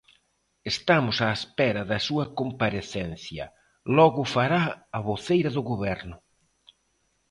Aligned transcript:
Estamos 0.73 1.17
á 1.25 1.29
espera 1.39 1.81
da 1.91 1.99
súa 2.07 2.25
comparecencia, 2.39 3.45
logo 3.97 4.19
o 4.25 4.29
fará 4.35 4.61
a 4.97 4.99
voceira 5.09 5.49
do 5.55 5.61
Goberno. 5.71 6.17